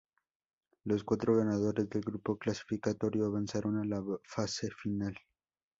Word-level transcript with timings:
Los 0.83 1.03
cuatro 1.03 1.35
ganadores 1.37 1.87
del 1.87 2.01
grupo 2.01 2.35
clasificatorio 2.39 3.27
avanzaron 3.27 3.77
a 3.77 3.85
la 3.85 4.03
fase 4.23 4.71
final. 4.71 5.15